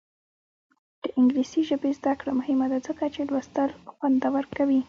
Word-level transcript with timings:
د 1.03 1.05
انګلیسي 1.17 1.61
ژبې 1.69 1.91
زده 1.99 2.13
کړه 2.19 2.31
مهمه 2.39 2.67
ده 2.71 2.77
ځکه 2.87 3.05
چې 3.13 3.21
لوستل 3.31 3.69
خوندور 3.95 4.43
کوي. 4.57 4.79